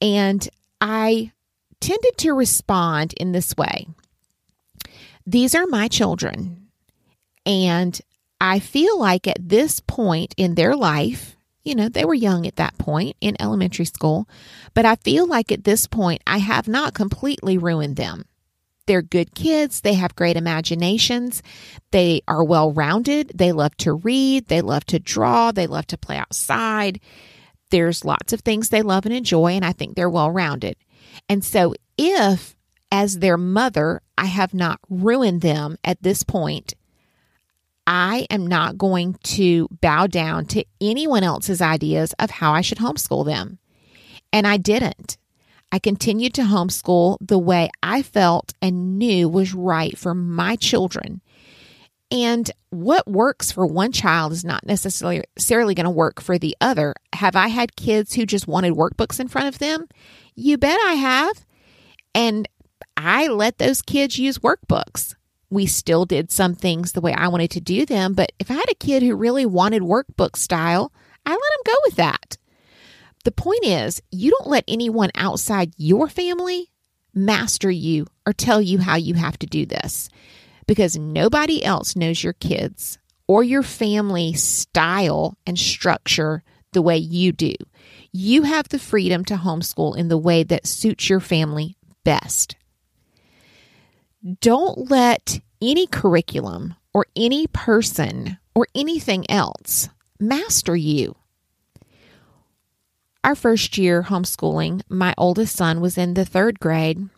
And 0.00 0.48
I 0.80 1.32
tended 1.80 2.16
to 2.16 2.32
respond 2.32 3.12
in 3.18 3.32
this 3.32 3.54
way 3.58 3.86
These 5.26 5.54
are 5.54 5.66
my 5.66 5.88
children. 5.88 6.68
And 7.44 8.00
I 8.40 8.60
feel 8.60 8.98
like 8.98 9.26
at 9.26 9.46
this 9.46 9.80
point 9.80 10.32
in 10.38 10.54
their 10.54 10.74
life, 10.74 11.35
you 11.66 11.74
know, 11.74 11.88
they 11.88 12.04
were 12.04 12.14
young 12.14 12.46
at 12.46 12.56
that 12.56 12.78
point 12.78 13.16
in 13.20 13.36
elementary 13.40 13.84
school, 13.84 14.28
but 14.72 14.86
I 14.86 14.94
feel 14.96 15.26
like 15.26 15.50
at 15.50 15.64
this 15.64 15.86
point 15.86 16.22
I 16.26 16.38
have 16.38 16.68
not 16.68 16.94
completely 16.94 17.58
ruined 17.58 17.96
them. 17.96 18.24
They're 18.86 19.02
good 19.02 19.34
kids. 19.34 19.80
They 19.80 19.94
have 19.94 20.14
great 20.14 20.36
imaginations. 20.36 21.42
They 21.90 22.20
are 22.28 22.44
well 22.44 22.70
rounded. 22.70 23.32
They 23.34 23.50
love 23.50 23.76
to 23.78 23.94
read. 23.94 24.46
They 24.46 24.60
love 24.60 24.84
to 24.86 25.00
draw. 25.00 25.50
They 25.50 25.66
love 25.66 25.88
to 25.88 25.98
play 25.98 26.16
outside. 26.16 27.00
There's 27.70 28.04
lots 28.04 28.32
of 28.32 28.42
things 28.42 28.68
they 28.68 28.82
love 28.82 29.04
and 29.04 29.14
enjoy, 29.14 29.52
and 29.52 29.64
I 29.64 29.72
think 29.72 29.96
they're 29.96 30.08
well 30.08 30.30
rounded. 30.30 30.76
And 31.28 31.44
so, 31.44 31.74
if 31.98 32.54
as 32.92 33.18
their 33.18 33.36
mother, 33.36 34.02
I 34.16 34.26
have 34.26 34.54
not 34.54 34.78
ruined 34.88 35.40
them 35.40 35.76
at 35.82 36.00
this 36.00 36.22
point, 36.22 36.74
I 37.86 38.26
am 38.30 38.46
not 38.46 38.78
going 38.78 39.14
to 39.24 39.68
bow 39.80 40.06
down 40.06 40.46
to 40.46 40.64
anyone 40.80 41.22
else's 41.22 41.62
ideas 41.62 42.14
of 42.18 42.30
how 42.30 42.52
I 42.52 42.60
should 42.60 42.78
homeschool 42.78 43.24
them. 43.24 43.58
And 44.32 44.46
I 44.46 44.56
didn't. 44.56 45.16
I 45.70 45.78
continued 45.78 46.34
to 46.34 46.42
homeschool 46.42 47.18
the 47.20 47.38
way 47.38 47.70
I 47.82 48.02
felt 48.02 48.54
and 48.60 48.98
knew 48.98 49.28
was 49.28 49.54
right 49.54 49.96
for 49.96 50.14
my 50.14 50.56
children. 50.56 51.20
And 52.10 52.50
what 52.70 53.08
works 53.08 53.50
for 53.50 53.66
one 53.66 53.90
child 53.90 54.32
is 54.32 54.44
not 54.44 54.64
necessarily 54.64 55.74
going 55.74 55.84
to 55.84 55.90
work 55.90 56.20
for 56.20 56.38
the 56.38 56.56
other. 56.60 56.94
Have 57.12 57.34
I 57.34 57.48
had 57.48 57.76
kids 57.76 58.14
who 58.14 58.26
just 58.26 58.46
wanted 58.46 58.74
workbooks 58.74 59.18
in 59.18 59.28
front 59.28 59.48
of 59.48 59.58
them? 59.58 59.88
You 60.34 60.56
bet 60.56 60.78
I 60.86 60.94
have. 60.94 61.44
And 62.14 62.48
I 62.96 63.26
let 63.26 63.58
those 63.58 63.82
kids 63.82 64.18
use 64.18 64.38
workbooks 64.38 65.16
we 65.56 65.64
still 65.64 66.04
did 66.04 66.30
some 66.30 66.54
things 66.54 66.92
the 66.92 67.00
way 67.00 67.14
I 67.14 67.28
wanted 67.28 67.50
to 67.52 67.62
do 67.62 67.86
them. 67.86 68.12
But 68.12 68.30
if 68.38 68.50
I 68.50 68.54
had 68.54 68.70
a 68.70 68.74
kid 68.74 69.02
who 69.02 69.16
really 69.16 69.46
wanted 69.46 69.80
workbook 69.80 70.36
style, 70.36 70.92
I 71.24 71.30
let 71.30 71.36
him 71.38 71.62
go 71.64 71.74
with 71.86 71.96
that. 71.96 72.36
The 73.24 73.32
point 73.32 73.64
is, 73.64 74.02
you 74.12 74.30
don't 74.30 74.48
let 74.48 74.64
anyone 74.68 75.10
outside 75.14 75.72
your 75.78 76.08
family 76.08 76.70
master 77.14 77.70
you 77.70 78.06
or 78.26 78.34
tell 78.34 78.60
you 78.60 78.78
how 78.78 78.96
you 78.96 79.14
have 79.14 79.38
to 79.38 79.46
do 79.46 79.64
this 79.64 80.10
because 80.66 80.98
nobody 80.98 81.64
else 81.64 81.96
knows 81.96 82.22
your 82.22 82.34
kids 82.34 82.98
or 83.26 83.42
your 83.42 83.62
family 83.62 84.34
style 84.34 85.38
and 85.46 85.58
structure 85.58 86.44
the 86.74 86.82
way 86.82 86.98
you 86.98 87.32
do. 87.32 87.54
You 88.12 88.42
have 88.42 88.68
the 88.68 88.78
freedom 88.78 89.24
to 89.24 89.36
homeschool 89.36 89.96
in 89.96 90.08
the 90.08 90.18
way 90.18 90.42
that 90.42 90.66
suits 90.66 91.08
your 91.08 91.20
family 91.20 91.78
best. 92.04 92.56
Don't 94.40 94.90
let 94.90 95.40
any 95.60 95.86
curriculum 95.86 96.74
or 96.92 97.06
any 97.14 97.46
person 97.46 98.38
or 98.54 98.66
anything 98.74 99.30
else 99.30 99.88
master 100.18 100.76
you. 100.76 101.16
Our 103.22 103.34
first 103.34 103.76
year 103.76 104.04
homeschooling, 104.04 104.82
my 104.88 105.12
oldest 105.18 105.56
son 105.56 105.80
was 105.80 105.98
in 105.98 106.14
the 106.14 106.24
third 106.24 106.60
grade, 106.60 107.08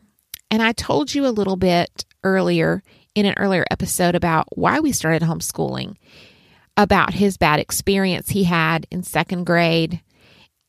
And 0.50 0.62
I 0.62 0.73
told 0.73 1.14
you 1.14 1.26
a 1.26 1.28
little 1.28 1.57
bit 1.57 2.07
earlier 2.25 2.83
in 3.14 3.26
an 3.26 3.35
earlier 3.37 3.66
episode 3.71 4.14
about 4.14 4.47
why 4.57 4.80
we 4.80 4.92
started 4.92 5.23
homeschooling, 5.23 5.97
about 6.76 7.14
his 7.14 7.37
bad 7.37 7.61
experience 7.61 8.30
he 8.30 8.45
had 8.45 8.87
in 8.90 9.02
second 9.02 9.45
grade. 9.45 10.00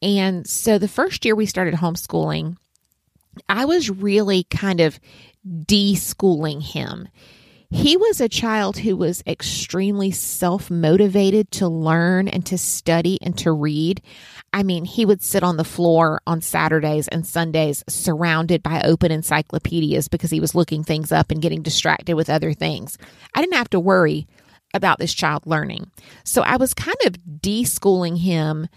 And 0.02 0.46
so 0.46 0.78
the 0.78 0.88
first 0.88 1.24
year 1.24 1.36
we 1.36 1.46
started 1.46 1.76
homeschooling, 1.76 2.58
I 3.48 3.66
was 3.66 3.90
really 3.90 4.44
kind 4.44 4.82
of 4.82 5.00
deschooling 5.48 6.62
him. 6.62 7.08
He 7.72 7.98
was 7.98 8.20
a 8.20 8.28
child 8.28 8.80
who 8.80 8.98
was 8.98 9.22
extremely 9.28 10.10
self 10.10 10.72
motivated 10.72 11.52
to 11.52 11.68
learn 11.68 12.28
and 12.28 12.44
to 12.48 12.58
study 12.58 13.20
and 13.22 13.38
to 13.38 13.52
read. 13.52 14.02
I 14.52 14.64
mean, 14.64 14.86
he 14.86 15.06
would 15.06 15.22
sit 15.22 15.44
on 15.44 15.58
the 15.58 15.64
floor 15.64 16.20
on 16.26 16.42
Saturdays 16.42 17.08
and 17.08 17.28
Sundays 17.28 17.84
surrounded 17.88 18.64
by 18.64 18.82
open 18.82 19.12
encyclopedias 19.12 20.08
because 20.08 20.32
he 20.32 20.40
was 20.40 20.56
looking 20.56 20.84
things 20.84 21.12
up 21.12 21.30
and 21.30 21.44
getting 21.44 21.62
distracted 21.62 22.16
with 22.16 22.28
other 22.28 22.54
things. 22.54 22.98
I 23.36 23.42
didn't 23.42 23.54
have 23.54 23.70
to 23.70 23.80
worry 23.80 24.28
about 24.74 24.98
this 24.98 25.14
child 25.14 25.46
learning. 25.46 25.92
So 26.24 26.42
I 26.42 26.58
was 26.58 26.74
kind 26.74 26.98
of 27.06 27.18
deschooling 27.40 28.18
him 28.18 28.68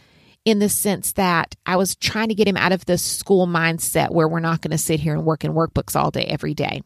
in 0.45 0.59
the 0.59 0.69
sense 0.69 1.13
that 1.13 1.57
I 1.65 1.77
was 1.77 1.97
trying 1.97 2.29
to 2.29 2.35
get 2.35 2.49
him 2.49 2.59
out 2.59 2.73
of 2.73 2.85
the 2.85 2.99
school 2.99 3.47
mindset 3.47 4.11
where 4.11 4.29
we're 4.29 4.41
not 4.41 4.61
going 4.61 4.73
to 4.73 4.79
sit 4.79 5.01
here 5.01 5.15
and 5.15 5.25
work 5.25 5.45
in 5.45 5.53
workbooks 5.53 5.97
all 5.97 6.11
day, 6.11 6.25
every 6.25 6.53
day. 6.53 6.83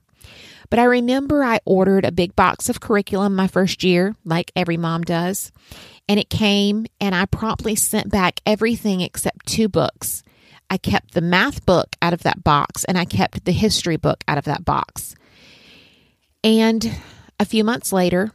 But 0.71 0.79
I 0.79 0.85
remember 0.85 1.45
I 1.45 1.61
ordered 1.65 2.05
a 2.05 2.13
big 2.13 2.35
box 2.35 2.69
of 2.69 2.81
curriculum 2.81 3.35
my 3.35 3.47
first 3.47 3.85
year, 3.85 4.15
like 4.25 4.53
every 4.57 4.77
mom 4.77 5.03
does. 5.03 5.53
And 6.09 6.19
it 6.19 6.31
came, 6.31 6.87
and 7.01 7.15
I 7.15 7.27
promptly 7.27 7.77
sent 7.77 8.11
back 8.11 8.41
everything 8.47 9.01
except 9.01 9.47
two 9.47 9.69
books. 9.69 10.23
I 10.69 10.79
kept 10.79 11.15
the 11.15 11.21
math 11.21 11.65
book 11.65 11.95
out 12.03 12.13
of 12.13 12.25
that 12.25 12.43
box, 12.43 12.85
and 12.85 12.99
I 12.99 13.05
kept 13.05 13.45
the 13.45 13.53
history 13.53 13.97
book 13.97 14.25
out 14.27 14.39
of 14.39 14.45
that 14.45 14.65
box. 14.65 15.15
And 16.43 16.99
a 17.39 17.45
few 17.45 17.65
months 17.65 17.93
later, 17.93 18.33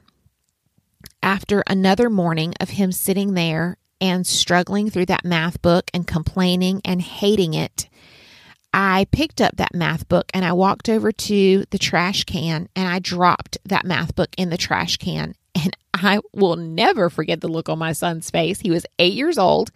after 1.24 1.64
another 1.68 2.10
morning 2.10 2.54
of 2.60 2.70
him 2.70 2.92
sitting 2.92 3.34
there 3.34 3.78
and 4.00 4.26
struggling 4.26 4.90
through 4.90 5.06
that 5.08 5.26
math 5.26 5.62
book 5.62 5.90
and 5.94 6.08
complaining 6.08 6.82
and 6.84 7.02
hating 7.02 7.54
it, 7.54 7.88
I 8.74 9.06
picked 9.12 9.42
up 9.42 9.58
that 9.58 9.74
math 9.74 10.08
book 10.08 10.32
and 10.34 10.46
I 10.46 10.54
walked 10.54 10.88
over 10.88 11.12
to 11.12 11.66
the 11.72 11.78
trash 11.78 12.24
can 12.24 12.70
and 12.76 12.88
I 12.88 13.00
dropped 13.00 13.58
that 13.66 13.86
math 13.86 14.16
book 14.16 14.30
in 14.38 14.50
the 14.50 14.58
trash 14.58 14.98
can. 14.98 15.36
And 15.54 15.76
I 15.94 16.22
will 16.34 16.56
never 16.56 17.10
forget 17.10 17.42
the 17.42 17.50
look 17.50 17.68
on 17.68 17.78
my 17.78 17.92
son's 17.92 18.32
face. 18.32 18.62
He 18.62 18.72
was 18.72 18.86
eight 18.98 19.14
years 19.14 19.38
old 19.38 19.70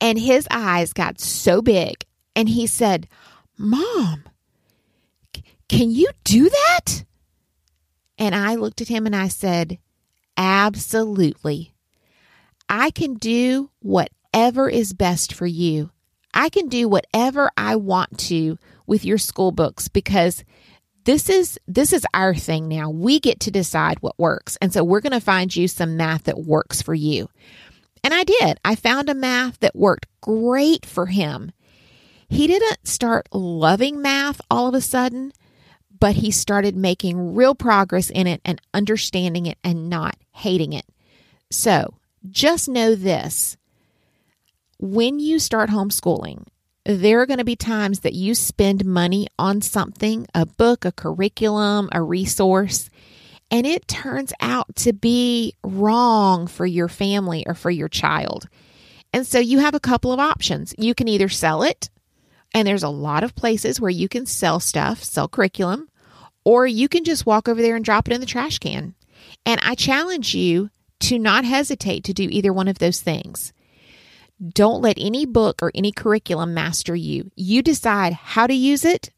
and 0.00 0.18
his 0.18 0.46
eyes 0.50 0.92
got 0.92 1.20
so 1.20 1.62
big. 1.62 2.04
And 2.36 2.48
he 2.48 2.66
said, 2.66 3.08
Mom, 3.58 4.24
can 5.68 5.90
you 5.90 6.10
do 6.22 6.48
that? 6.48 7.04
And 8.18 8.34
I 8.34 8.56
looked 8.56 8.80
at 8.80 8.88
him 8.88 9.06
and 9.06 9.16
I 9.16 9.28
said, 9.28 9.78
Absolutely. 10.36 11.72
I 12.68 12.90
can 12.90 13.14
do 13.14 13.70
whatever 13.80 14.68
is 14.68 14.92
best 14.92 15.32
for 15.32 15.46
you. 15.46 15.90
I 16.34 16.48
can 16.48 16.68
do 16.68 16.88
whatever 16.88 17.50
I 17.56 17.76
want 17.76 18.18
to 18.20 18.58
with 18.86 19.04
your 19.04 19.18
school 19.18 19.52
books 19.52 19.88
because 19.88 20.44
this 21.04 21.28
is 21.28 21.58
this 21.66 21.92
is 21.92 22.06
our 22.12 22.34
thing 22.34 22.68
now. 22.68 22.90
We 22.90 23.20
get 23.20 23.40
to 23.40 23.50
decide 23.50 23.98
what 24.00 24.18
works. 24.18 24.58
And 24.60 24.72
so 24.72 24.84
we're 24.84 25.00
going 25.00 25.12
to 25.12 25.20
find 25.20 25.54
you 25.54 25.66
some 25.68 25.96
math 25.96 26.24
that 26.24 26.38
works 26.38 26.82
for 26.82 26.94
you. 26.94 27.28
And 28.02 28.14
I 28.14 28.24
did. 28.24 28.58
I 28.64 28.74
found 28.74 29.08
a 29.08 29.14
math 29.14 29.60
that 29.60 29.76
worked 29.76 30.06
great 30.20 30.86
for 30.86 31.06
him. 31.06 31.52
He 32.28 32.46
didn't 32.46 32.86
start 32.86 33.28
loving 33.32 34.00
math 34.00 34.40
all 34.50 34.68
of 34.68 34.74
a 34.74 34.80
sudden, 34.80 35.32
but 35.98 36.16
he 36.16 36.30
started 36.30 36.76
making 36.76 37.34
real 37.34 37.54
progress 37.54 38.08
in 38.08 38.26
it 38.26 38.40
and 38.44 38.60
understanding 38.72 39.46
it 39.46 39.58
and 39.64 39.90
not 39.90 40.16
hating 40.32 40.72
it. 40.72 40.86
So, 41.50 41.94
just 42.30 42.68
know 42.68 42.94
this 42.94 43.56
when 44.80 45.18
you 45.18 45.38
start 45.38 45.68
homeschooling, 45.68 46.46
there 46.86 47.20
are 47.20 47.26
going 47.26 47.38
to 47.38 47.44
be 47.44 47.54
times 47.56 48.00
that 48.00 48.14
you 48.14 48.34
spend 48.34 48.84
money 48.84 49.26
on 49.38 49.60
something, 49.60 50.26
a 50.34 50.46
book, 50.46 50.86
a 50.86 50.92
curriculum, 50.92 51.90
a 51.92 52.02
resource, 52.02 52.88
and 53.50 53.66
it 53.66 53.86
turns 53.86 54.32
out 54.40 54.74
to 54.76 54.94
be 54.94 55.54
wrong 55.62 56.46
for 56.46 56.64
your 56.64 56.88
family 56.88 57.44
or 57.46 57.54
for 57.54 57.70
your 57.70 57.88
child. 57.88 58.48
And 59.12 59.26
so 59.26 59.38
you 59.38 59.58
have 59.58 59.74
a 59.74 59.80
couple 59.80 60.12
of 60.12 60.20
options. 60.20 60.74
You 60.78 60.94
can 60.94 61.08
either 61.08 61.28
sell 61.28 61.62
it, 61.62 61.90
and 62.54 62.66
there's 62.66 62.82
a 62.82 62.88
lot 62.88 63.22
of 63.22 63.36
places 63.36 63.80
where 63.80 63.90
you 63.90 64.08
can 64.08 64.24
sell 64.24 64.60
stuff, 64.60 65.04
sell 65.04 65.28
curriculum, 65.28 65.90
or 66.42 66.66
you 66.66 66.88
can 66.88 67.04
just 67.04 67.26
walk 67.26 67.48
over 67.48 67.60
there 67.60 67.76
and 67.76 67.84
drop 67.84 68.08
it 68.08 68.14
in 68.14 68.20
the 68.20 68.26
trash 68.26 68.58
can. 68.58 68.94
And 69.44 69.60
I 69.62 69.74
challenge 69.74 70.34
you 70.34 70.70
to 71.00 71.18
not 71.18 71.44
hesitate 71.44 72.04
to 72.04 72.14
do 72.14 72.28
either 72.30 72.52
one 72.52 72.68
of 72.68 72.78
those 72.78 73.00
things. 73.00 73.52
Don't 74.48 74.80
let 74.80 74.96
any 74.98 75.26
book 75.26 75.62
or 75.62 75.70
any 75.74 75.92
curriculum 75.92 76.54
master 76.54 76.94
you. 76.94 77.30
You 77.36 77.62
decide 77.62 78.14
how 78.14 78.46
to 78.46 78.54
use 78.54 78.84
it. 78.84 79.10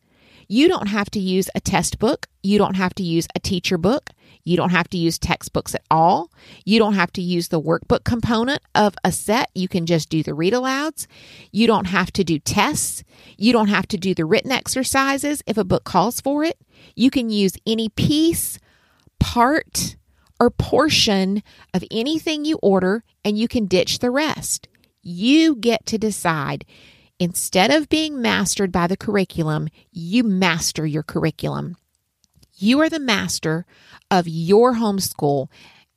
You 0.48 0.68
don't 0.68 0.88
have 0.88 1.10
to 1.10 1.20
use 1.20 1.48
a 1.54 1.60
test 1.60 1.98
book. 1.98 2.26
You 2.42 2.58
don't 2.58 2.74
have 2.74 2.94
to 2.96 3.02
use 3.02 3.28
a 3.34 3.40
teacher 3.40 3.78
book. 3.78 4.10
You 4.44 4.56
don't 4.56 4.70
have 4.70 4.88
to 4.88 4.98
use 4.98 5.18
textbooks 5.18 5.74
at 5.74 5.84
all. 5.90 6.30
You 6.64 6.80
don't 6.80 6.94
have 6.94 7.12
to 7.12 7.22
use 7.22 7.48
the 7.48 7.60
workbook 7.60 8.02
component 8.02 8.60
of 8.74 8.96
a 9.04 9.12
set. 9.12 9.50
You 9.54 9.68
can 9.68 9.86
just 9.86 10.08
do 10.08 10.24
the 10.24 10.34
read 10.34 10.52
alouds. 10.52 11.06
You 11.52 11.68
don't 11.68 11.86
have 11.86 12.12
to 12.14 12.24
do 12.24 12.40
tests. 12.40 13.04
You 13.38 13.52
don't 13.52 13.68
have 13.68 13.86
to 13.88 13.96
do 13.96 14.14
the 14.14 14.24
written 14.24 14.50
exercises 14.50 15.42
if 15.46 15.56
a 15.56 15.64
book 15.64 15.84
calls 15.84 16.20
for 16.20 16.42
it. 16.42 16.58
You 16.96 17.10
can 17.10 17.30
use 17.30 17.56
any 17.64 17.88
piece, 17.88 18.58
part, 19.20 19.96
or 20.40 20.50
portion 20.50 21.44
of 21.72 21.84
anything 21.92 22.44
you 22.44 22.58
order 22.62 23.04
and 23.24 23.38
you 23.38 23.46
can 23.46 23.66
ditch 23.66 24.00
the 24.00 24.10
rest. 24.10 24.66
You 25.02 25.56
get 25.56 25.86
to 25.86 25.98
decide. 25.98 26.64
Instead 27.18 27.70
of 27.70 27.88
being 27.88 28.20
mastered 28.20 28.72
by 28.72 28.86
the 28.86 28.96
curriculum, 28.96 29.68
you 29.92 30.24
master 30.24 30.86
your 30.86 31.02
curriculum. 31.02 31.76
You 32.54 32.80
are 32.80 32.88
the 32.88 32.98
master 32.98 33.66
of 34.10 34.28
your 34.28 34.74
homeschool, 34.74 35.48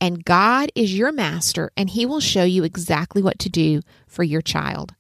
and 0.01 0.25
God 0.25 0.71
is 0.75 0.97
your 0.97 1.11
master, 1.11 1.71
and 1.77 1.89
He 1.89 2.05
will 2.05 2.19
show 2.19 2.43
you 2.43 2.63
exactly 2.63 3.21
what 3.21 3.39
to 3.39 3.49
do 3.49 3.81
for 4.07 4.23
your 4.23 4.41
child. 4.41 4.93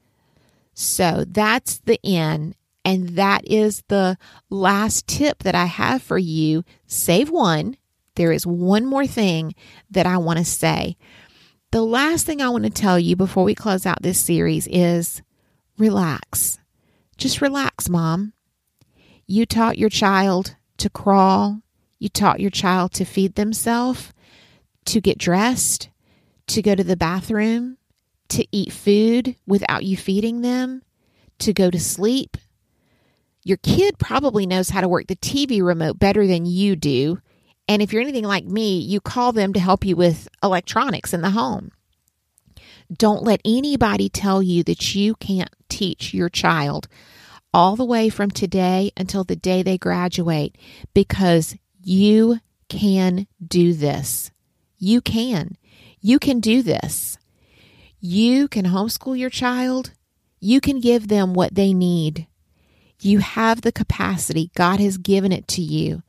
So 0.73 1.25
that's 1.27 1.79
the 1.79 1.99
end. 2.03 2.55
And 2.83 3.09
that 3.09 3.47
is 3.47 3.83
the 3.87 4.17
last 4.49 5.07
tip 5.07 5.43
that 5.43 5.55
I 5.55 5.65
have 5.65 6.03
for 6.03 6.19
you. 6.19 6.63
Save 6.85 7.31
one. 7.31 7.77
There 8.15 8.31
is 8.31 8.45
one 8.45 8.85
more 8.85 9.07
thing 9.07 9.55
that 9.89 10.05
I 10.05 10.17
want 10.17 10.39
to 10.39 10.45
say. 10.45 10.95
The 11.75 11.83
last 11.83 12.25
thing 12.25 12.41
I 12.41 12.47
want 12.47 12.63
to 12.63 12.69
tell 12.69 12.97
you 12.97 13.17
before 13.17 13.43
we 13.43 13.53
close 13.53 13.85
out 13.85 14.01
this 14.01 14.17
series 14.17 14.65
is 14.65 15.21
relax. 15.77 16.57
Just 17.17 17.41
relax, 17.41 17.89
mom. 17.89 18.31
You 19.27 19.45
taught 19.45 19.77
your 19.77 19.89
child 19.89 20.55
to 20.77 20.89
crawl. 20.89 21.63
You 21.99 22.07
taught 22.07 22.39
your 22.39 22.49
child 22.49 22.93
to 22.93 23.03
feed 23.03 23.35
themselves, 23.35 24.13
to 24.85 25.01
get 25.01 25.17
dressed, 25.17 25.89
to 26.47 26.61
go 26.61 26.75
to 26.75 26.83
the 26.85 26.95
bathroom, 26.95 27.77
to 28.29 28.47
eat 28.53 28.71
food 28.71 29.35
without 29.45 29.83
you 29.83 29.97
feeding 29.97 30.43
them, 30.43 30.81
to 31.39 31.51
go 31.51 31.69
to 31.69 31.79
sleep. 31.81 32.37
Your 33.43 33.57
kid 33.57 33.99
probably 33.99 34.45
knows 34.45 34.69
how 34.69 34.79
to 34.79 34.87
work 34.87 35.07
the 35.07 35.17
TV 35.17 35.61
remote 35.61 35.99
better 35.99 36.25
than 36.25 36.45
you 36.45 36.77
do 36.77 37.19
and 37.67 37.81
if 37.81 37.91
you're 37.91 38.01
anything 38.01 38.25
like 38.25 38.45
me, 38.45 38.79
you 38.79 39.01
call 39.01 39.31
them 39.31 39.53
to 39.53 39.59
help 39.59 39.85
you 39.85 39.95
with 39.95 40.27
electronics 40.43 41.13
in 41.13 41.21
the 41.21 41.31
home. 41.31 41.71
Don't 42.95 43.23
let 43.23 43.41
anybody 43.43 44.09
tell 44.09 44.43
you 44.43 44.63
that 44.63 44.93
you 44.93 45.15
can't 45.15 45.49
teach 45.69 46.13
your 46.13 46.29
child 46.29 46.87
all 47.53 47.75
the 47.75 47.85
way 47.85 48.09
from 48.09 48.29
today 48.29 48.91
until 48.95 49.23
the 49.23 49.35
day 49.35 49.63
they 49.63 49.77
graduate 49.77 50.57
because 50.93 51.55
you 51.81 52.39
can 52.69 53.27
do 53.45 53.73
this. 53.73 54.31
You 54.77 55.01
can. 55.01 55.57
You 55.99 56.19
can 56.19 56.39
do 56.39 56.61
this. 56.61 57.17
You 57.99 58.47
can 58.47 58.65
homeschool 58.65 59.17
your 59.17 59.31
child. 59.31 59.91
You 60.39 60.61
can 60.61 60.79
give 60.79 61.07
them 61.07 61.33
what 61.33 61.55
they 61.55 61.73
need. 61.73 62.27
You 62.99 63.19
have 63.19 63.61
the 63.61 63.71
capacity. 63.71 64.51
God 64.55 64.79
has 64.79 64.97
given 64.97 65.31
it 65.31 65.47
to 65.49 65.61
you. 65.61 66.03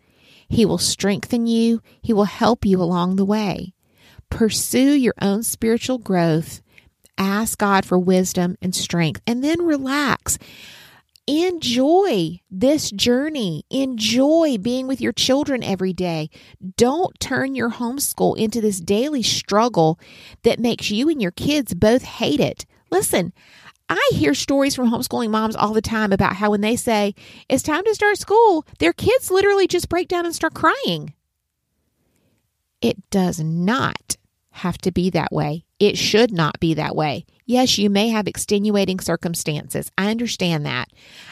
He 0.48 0.64
will 0.64 0.78
strengthen 0.78 1.46
you, 1.46 1.80
He 2.00 2.12
will 2.12 2.24
help 2.24 2.64
you 2.64 2.80
along 2.80 3.16
the 3.16 3.24
way. 3.24 3.74
Pursue 4.30 4.92
your 4.92 5.14
own 5.20 5.42
spiritual 5.42 5.98
growth. 5.98 6.60
Ask 7.18 7.58
God 7.58 7.84
for 7.84 7.98
wisdom 7.98 8.56
and 8.60 8.74
strength, 8.74 9.22
and 9.26 9.42
then 9.42 9.62
relax. 9.62 10.38
Enjoy 11.28 12.40
this 12.48 12.92
journey. 12.92 13.64
Enjoy 13.68 14.58
being 14.58 14.86
with 14.86 15.00
your 15.00 15.12
children 15.12 15.64
every 15.64 15.92
day. 15.92 16.30
Don't 16.76 17.18
turn 17.18 17.56
your 17.56 17.70
homeschool 17.70 18.38
into 18.38 18.60
this 18.60 18.80
daily 18.80 19.24
struggle 19.24 19.98
that 20.44 20.60
makes 20.60 20.90
you 20.90 21.08
and 21.08 21.20
your 21.20 21.32
kids 21.32 21.74
both 21.74 22.02
hate 22.02 22.38
it. 22.38 22.64
Listen, 22.92 23.32
I 23.88 24.10
hear 24.12 24.34
stories 24.34 24.74
from 24.74 24.90
homeschooling 24.90 25.30
moms 25.30 25.54
all 25.56 25.72
the 25.72 25.80
time 25.80 26.12
about 26.12 26.36
how 26.36 26.50
when 26.50 26.60
they 26.60 26.76
say 26.76 27.14
it's 27.48 27.62
time 27.62 27.84
to 27.84 27.94
start 27.94 28.18
school, 28.18 28.66
their 28.78 28.92
kids 28.92 29.30
literally 29.30 29.66
just 29.66 29.88
break 29.88 30.08
down 30.08 30.26
and 30.26 30.34
start 30.34 30.54
crying. 30.54 31.14
It 32.80 33.10
does 33.10 33.40
not 33.40 34.16
have 34.50 34.78
to 34.78 34.90
be 34.90 35.10
that 35.10 35.32
way. 35.32 35.64
It 35.78 35.98
should 35.98 36.32
not 36.32 36.58
be 36.58 36.74
that 36.74 36.96
way. 36.96 37.26
Yes, 37.44 37.78
you 37.78 37.90
may 37.90 38.08
have 38.08 38.26
extenuating 38.26 39.00
circumstances. 39.00 39.90
I 39.96 40.10
understand 40.10 40.66
that. 40.66 40.88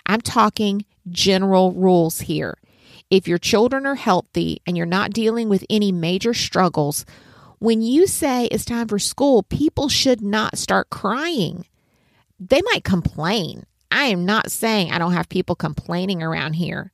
I'm 0.06 0.20
talking 0.20 0.84
general 1.08 1.72
rules 1.72 2.20
here. 2.20 2.56
If 3.10 3.26
your 3.26 3.38
children 3.38 3.86
are 3.86 3.94
healthy 3.94 4.60
and 4.66 4.76
you're 4.76 4.86
not 4.86 5.12
dealing 5.12 5.48
with 5.48 5.64
any 5.68 5.90
major 5.92 6.34
struggles, 6.34 7.04
when 7.58 7.82
you 7.82 8.06
say 8.06 8.46
it's 8.46 8.64
time 8.64 8.88
for 8.88 8.98
school, 8.98 9.42
people 9.42 9.88
should 9.88 10.20
not 10.20 10.58
start 10.58 10.90
crying. 10.90 11.66
They 12.38 12.62
might 12.62 12.84
complain. 12.84 13.64
I 13.90 14.06
am 14.06 14.24
not 14.24 14.50
saying 14.50 14.90
I 14.90 14.98
don't 14.98 15.12
have 15.12 15.28
people 15.28 15.54
complaining 15.54 16.22
around 16.22 16.54
here, 16.54 16.92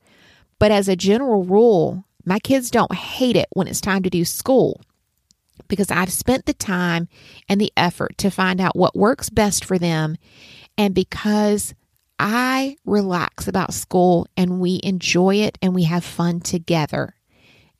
but 0.58 0.70
as 0.70 0.88
a 0.88 0.96
general 0.96 1.44
rule, 1.44 2.04
my 2.24 2.38
kids 2.38 2.70
don't 2.70 2.94
hate 2.94 3.36
it 3.36 3.48
when 3.52 3.66
it's 3.66 3.80
time 3.80 4.02
to 4.02 4.10
do 4.10 4.24
school 4.24 4.80
because 5.68 5.90
I've 5.90 6.12
spent 6.12 6.44
the 6.44 6.52
time 6.52 7.08
and 7.48 7.60
the 7.60 7.72
effort 7.76 8.18
to 8.18 8.30
find 8.30 8.60
out 8.60 8.76
what 8.76 8.96
works 8.96 9.30
best 9.30 9.64
for 9.64 9.78
them. 9.78 10.16
And 10.76 10.94
because 10.94 11.74
I 12.18 12.76
relax 12.84 13.48
about 13.48 13.72
school 13.72 14.26
and 14.36 14.60
we 14.60 14.80
enjoy 14.82 15.36
it 15.36 15.56
and 15.62 15.74
we 15.74 15.84
have 15.84 16.04
fun 16.04 16.40
together. 16.40 17.14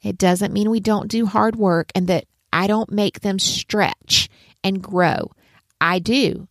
It 0.02 0.16
doesn't 0.16 0.54
mean 0.54 0.70
we 0.70 0.80
don't 0.80 1.08
do 1.08 1.26
hard 1.26 1.56
work 1.56 1.92
and 1.94 2.06
that 2.08 2.24
I 2.50 2.66
don't 2.66 2.90
make 2.90 3.20
them 3.20 3.38
stretch 3.38 4.30
and 4.64 4.82
grow. 4.82 5.32
I 5.78 5.98
do. 5.98 6.48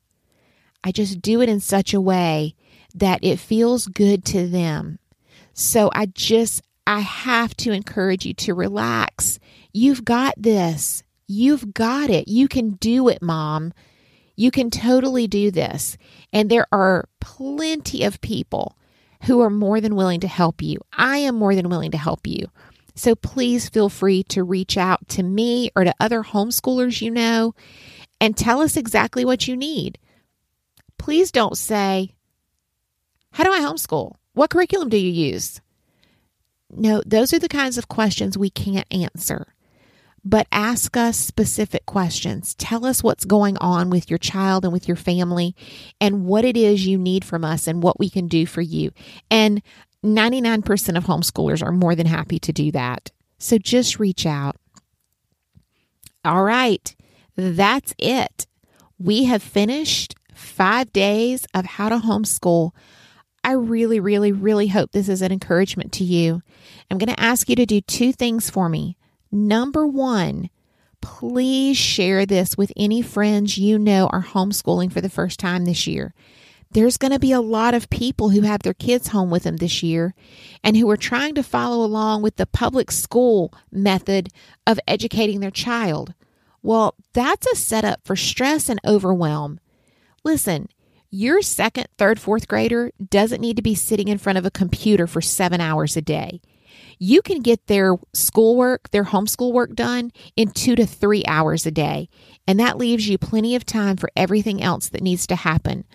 I 0.83 0.91
just 0.91 1.21
do 1.21 1.41
it 1.41 1.49
in 1.49 1.59
such 1.59 1.93
a 1.93 2.01
way 2.01 2.55
that 2.95 3.19
it 3.23 3.39
feels 3.39 3.87
good 3.87 4.25
to 4.25 4.47
them. 4.47 4.99
So 5.53 5.89
I 5.93 6.07
just, 6.07 6.61
I 6.87 6.99
have 6.99 7.55
to 7.57 7.71
encourage 7.71 8.25
you 8.25 8.33
to 8.35 8.53
relax. 8.53 9.39
You've 9.73 10.05
got 10.05 10.35
this. 10.37 11.03
You've 11.27 11.73
got 11.73 12.09
it. 12.09 12.27
You 12.27 12.47
can 12.47 12.71
do 12.71 13.07
it, 13.09 13.21
mom. 13.21 13.73
You 14.35 14.51
can 14.51 14.71
totally 14.71 15.27
do 15.27 15.51
this. 15.51 15.97
And 16.31 16.49
there 16.49 16.65
are 16.71 17.09
plenty 17.19 18.03
of 18.03 18.21
people 18.21 18.77
who 19.23 19.41
are 19.41 19.49
more 19.49 19.81
than 19.81 19.95
willing 19.95 20.21
to 20.21 20.27
help 20.27 20.61
you. 20.61 20.79
I 20.93 21.17
am 21.17 21.35
more 21.35 21.55
than 21.55 21.69
willing 21.69 21.91
to 21.91 21.97
help 21.97 22.25
you. 22.25 22.47
So 22.95 23.15
please 23.15 23.69
feel 23.69 23.89
free 23.89 24.23
to 24.23 24.43
reach 24.43 24.77
out 24.77 25.07
to 25.09 25.23
me 25.23 25.71
or 25.75 25.83
to 25.83 25.93
other 25.99 26.23
homeschoolers 26.23 27.01
you 27.01 27.11
know 27.11 27.53
and 28.19 28.35
tell 28.35 28.61
us 28.61 28.75
exactly 28.75 29.23
what 29.23 29.47
you 29.47 29.55
need. 29.55 29.97
Please 30.99 31.31
don't 31.31 31.57
say, 31.57 32.13
How 33.31 33.43
do 33.43 33.51
I 33.51 33.61
homeschool? 33.61 34.15
What 34.33 34.51
curriculum 34.51 34.89
do 34.89 34.97
you 34.97 35.11
use? 35.11 35.59
No, 36.69 37.01
those 37.03 37.33
are 37.33 37.39
the 37.39 37.49
kinds 37.49 37.79
of 37.79 37.87
questions 37.87 38.37
we 38.37 38.51
can't 38.51 38.85
answer 38.91 39.47
but 40.23 40.47
ask 40.51 40.97
us 40.97 41.17
specific 41.17 41.85
questions. 41.85 42.55
Tell 42.55 42.85
us 42.85 43.03
what's 43.03 43.25
going 43.25 43.57
on 43.57 43.89
with 43.89 44.09
your 44.09 44.17
child 44.17 44.63
and 44.63 44.73
with 44.73 44.87
your 44.87 44.97
family 44.97 45.55
and 45.99 46.25
what 46.25 46.45
it 46.45 46.57
is 46.57 46.85
you 46.85 46.97
need 46.97 47.23
from 47.23 47.43
us 47.43 47.67
and 47.67 47.81
what 47.81 47.99
we 47.99 48.09
can 48.09 48.27
do 48.27 48.45
for 48.45 48.61
you. 48.61 48.91
And 49.31 49.61
99% 50.03 50.97
of 50.97 51.05
homeschoolers 51.05 51.65
are 51.65 51.71
more 51.71 51.95
than 51.95 52.05
happy 52.05 52.39
to 52.39 52.53
do 52.53 52.71
that. 52.71 53.11
So 53.37 53.57
just 53.57 53.99
reach 53.99 54.25
out. 54.25 54.55
All 56.25 56.43
right, 56.43 56.95
that's 57.35 57.93
it. 57.97 58.45
We 58.97 59.23
have 59.25 59.41
finished 59.41 60.15
five 60.39 60.91
days 60.93 61.45
of 61.53 61.65
how 61.65 61.89
to 61.89 61.97
homeschool. 61.97 62.71
I 63.43 63.53
really, 63.53 63.99
really, 63.99 64.31
really 64.31 64.67
hope 64.67 64.91
this 64.91 65.09
is 65.09 65.21
an 65.21 65.31
encouragement 65.31 65.91
to 65.93 66.03
you. 66.03 66.41
I'm 66.89 66.97
going 66.97 67.13
to 67.13 67.19
ask 67.19 67.49
you 67.49 67.55
to 67.55 67.65
do 67.65 67.81
two 67.81 68.11
things 68.11 68.49
for 68.49 68.69
me. 68.69 68.97
Number 69.31 69.85
one, 69.85 70.49
please 71.01 71.77
share 71.77 72.25
this 72.25 72.57
with 72.57 72.71
any 72.75 73.01
friends 73.01 73.57
you 73.57 73.77
know 73.77 74.07
are 74.07 74.23
homeschooling 74.23 74.91
for 74.91 75.01
the 75.01 75.09
first 75.09 75.39
time 75.39 75.65
this 75.65 75.87
year. 75.87 76.13
There's 76.71 76.97
going 76.97 77.13
to 77.13 77.19
be 77.19 77.31
a 77.31 77.41
lot 77.41 77.73
of 77.73 77.89
people 77.89 78.29
who 78.29 78.41
have 78.41 78.61
their 78.61 78.75
kids 78.75 79.07
home 79.07 79.31
with 79.31 79.43
them 79.43 79.57
this 79.57 79.81
year 79.81 80.13
and 80.63 80.77
who 80.77 80.89
are 80.89 80.97
trying 80.97 81.33
to 81.35 81.43
follow 81.43 81.83
along 81.83 82.21
with 82.21 82.35
the 82.35 82.45
public 82.45 82.91
school 82.91 83.51
method 83.71 84.29
of 84.67 84.79
educating 84.87 85.39
their 85.39 85.49
child. 85.49 86.13
Well, 86.61 86.93
that's 87.13 87.47
a 87.47 87.55
setup 87.55 88.01
for 88.03 88.15
stress 88.15 88.69
and 88.69 88.79
overwhelm. 88.85 89.59
Listen, 90.23 90.69
your 91.09 91.41
second, 91.41 91.87
third, 91.97 92.19
fourth 92.19 92.47
grader 92.47 92.91
doesn't 93.09 93.41
need 93.41 93.55
to 93.55 93.61
be 93.61 93.75
sitting 93.75 94.07
in 94.07 94.17
front 94.17 94.37
of 94.37 94.45
a 94.45 94.51
computer 94.51 95.07
for 95.07 95.21
seven 95.21 95.59
hours 95.59 95.97
a 95.97 96.01
day 96.01 96.41
you 96.99 97.21
can 97.21 97.41
get 97.41 97.67
their 97.67 97.95
schoolwork, 98.13 98.91
their 98.91 99.05
homeschool 99.05 99.53
work 99.53 99.73
done 99.73 100.11
in 100.35 100.51
two 100.51 100.75
to 100.75 100.85
three 100.85 101.23
hours 101.25 101.65
a 101.65 101.71
day. 101.71 102.09
And 102.45 102.59
that 102.59 102.77
leaves 102.77 103.07
you 103.07 103.17
plenty 103.17 103.55
of 103.55 103.65
time 103.65 103.95
for 103.95 104.11
everything 104.15 104.61
else 104.61 104.89
that 104.89 105.01
needs 105.01 105.25
to 105.27 105.35
happen. 105.35 105.85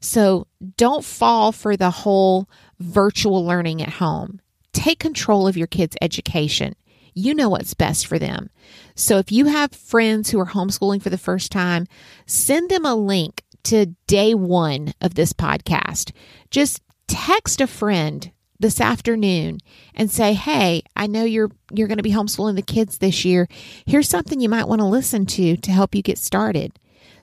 So 0.00 0.46
don't 0.76 1.04
fall 1.04 1.52
for 1.52 1.76
the 1.76 1.90
whole 1.90 2.48
virtual 2.78 3.44
learning 3.44 3.82
at 3.82 3.90
home. 3.90 4.40
Take 4.72 4.98
control 4.98 5.46
of 5.46 5.56
your 5.56 5.66
kids' 5.66 5.96
education. 6.00 6.74
You 7.14 7.34
know 7.34 7.48
what's 7.48 7.74
best 7.74 8.06
for 8.06 8.18
them. 8.18 8.50
So 8.96 9.18
if 9.18 9.30
you 9.30 9.46
have 9.46 9.72
friends 9.72 10.30
who 10.30 10.40
are 10.40 10.46
homeschooling 10.46 11.00
for 11.00 11.10
the 11.10 11.18
first 11.18 11.52
time, 11.52 11.86
send 12.26 12.70
them 12.70 12.84
a 12.84 12.94
link 12.94 13.43
to 13.64 13.86
day 14.06 14.34
one 14.34 14.94
of 15.00 15.14
this 15.14 15.32
podcast. 15.32 16.12
Just 16.50 16.80
text 17.06 17.60
a 17.60 17.66
friend 17.66 18.30
this 18.60 18.80
afternoon 18.80 19.58
and 19.94 20.10
say, 20.10 20.34
"Hey, 20.34 20.82
I 20.96 21.06
know 21.06 21.24
you're 21.24 21.50
you're 21.72 21.88
going 21.88 21.98
to 21.98 22.02
be 22.02 22.12
homeschooling 22.12 22.56
the 22.56 22.62
kids 22.62 22.98
this 22.98 23.24
year. 23.24 23.48
Here's 23.86 24.08
something 24.08 24.40
you 24.40 24.48
might 24.48 24.68
want 24.68 24.80
to 24.80 24.86
listen 24.86 25.26
to 25.26 25.56
to 25.56 25.72
help 25.72 25.94
you 25.94 26.02
get 26.02 26.18
started." 26.18 26.72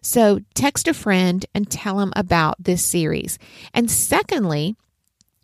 So, 0.04 0.40
text 0.56 0.88
a 0.88 0.94
friend 0.94 1.46
and 1.54 1.70
tell 1.70 1.98
them 1.98 2.12
about 2.16 2.64
this 2.64 2.84
series. 2.84 3.38
And 3.74 3.90
secondly, 3.90 4.76